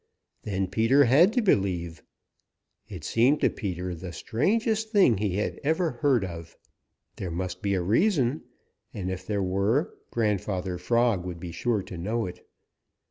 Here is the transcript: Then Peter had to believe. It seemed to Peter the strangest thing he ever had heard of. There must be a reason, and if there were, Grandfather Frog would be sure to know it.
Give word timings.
Then 0.41 0.65
Peter 0.65 1.03
had 1.05 1.31
to 1.33 1.43
believe. 1.43 2.01
It 2.89 3.03
seemed 3.03 3.39
to 3.41 3.51
Peter 3.51 3.93
the 3.93 4.11
strangest 4.11 4.89
thing 4.91 5.19
he 5.19 5.39
ever 5.39 5.91
had 5.91 5.99
heard 6.01 6.25
of. 6.25 6.57
There 7.17 7.29
must 7.29 7.61
be 7.61 7.75
a 7.75 7.83
reason, 7.83 8.41
and 8.95 9.11
if 9.11 9.27
there 9.27 9.43
were, 9.43 9.93
Grandfather 10.09 10.79
Frog 10.79 11.23
would 11.23 11.39
be 11.39 11.51
sure 11.51 11.83
to 11.83 11.99
know 11.99 12.25
it. 12.25 12.43